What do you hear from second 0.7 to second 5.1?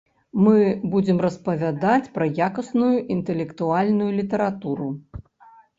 будзем распавядаць пра якасную інтэлектуальную літаратуру.